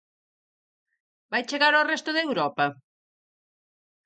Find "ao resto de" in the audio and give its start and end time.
1.75-2.21